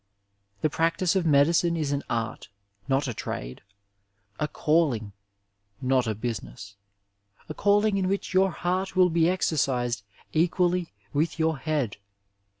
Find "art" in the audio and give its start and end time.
2.09-2.49